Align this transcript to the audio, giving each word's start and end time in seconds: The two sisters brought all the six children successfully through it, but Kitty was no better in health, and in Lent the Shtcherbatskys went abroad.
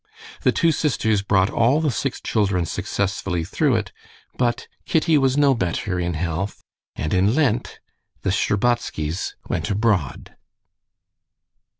The 0.41 0.51
two 0.51 0.71
sisters 0.71 1.21
brought 1.21 1.51
all 1.51 1.79
the 1.79 1.91
six 1.91 2.19
children 2.19 2.65
successfully 2.65 3.43
through 3.43 3.75
it, 3.75 3.91
but 4.35 4.67
Kitty 4.87 5.15
was 5.15 5.37
no 5.37 5.53
better 5.53 5.99
in 5.99 6.15
health, 6.15 6.63
and 6.95 7.13
in 7.13 7.35
Lent 7.35 7.79
the 8.23 8.31
Shtcherbatskys 8.31 9.35
went 9.47 9.69
abroad. 9.69 10.35